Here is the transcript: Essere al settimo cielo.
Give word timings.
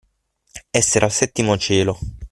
Essere 0.71 1.05
al 1.05 1.11
settimo 1.11 1.55
cielo. 1.59 1.99